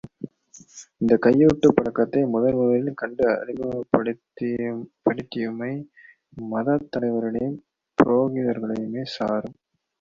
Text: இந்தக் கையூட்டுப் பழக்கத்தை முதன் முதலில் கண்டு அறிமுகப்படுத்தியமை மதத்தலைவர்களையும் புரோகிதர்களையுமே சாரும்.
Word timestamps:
இந்தக் 1.01 1.21
கையூட்டுப் 1.25 1.69
பழக்கத்தை 1.69 2.21
முதன் 2.25 2.53
முதலில் 2.53 2.93
கண்டு 2.93 3.27
அறிமுகப்படுத்தியமை 3.33 5.71
மதத்தலைவர்களையும் 6.51 7.57
புரோகிதர்களையுமே 7.97 9.05
சாரும். 9.17 9.57